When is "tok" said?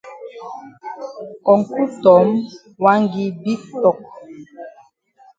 3.81-3.99